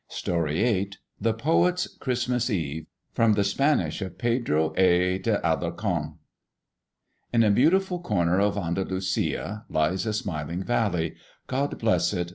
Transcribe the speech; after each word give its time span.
THE 1.19 1.33
POET'S 1.37 1.97
CHRISTMAS 1.99 2.49
EVE. 2.49 2.87
From 3.13 3.33
the 3.33 3.43
Spanish 3.43 4.01
of 4.01 4.17
PEDRO 4.17 4.73
A. 4.75 5.19
DE 5.19 5.37
ALARCÓN. 5.43 6.15
In 7.31 7.43
a 7.43 7.51
beautiful 7.51 7.99
corner 7.99 8.39
of 8.39 8.57
Andalusia 8.57 9.65
Lies 9.69 10.07
a 10.07 10.13
smiling 10.13 10.63
valley. 10.63 11.13
God 11.45 11.77
bless 11.77 12.13
it! 12.13 12.29